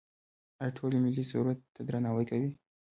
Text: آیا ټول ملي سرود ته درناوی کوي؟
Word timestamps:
آیا 0.61 0.71
ټول 0.77 0.91
ملي 1.03 1.23
سرود 1.31 1.59
ته 1.73 1.81
درناوی 1.87 2.25
کوي؟ 2.29 2.49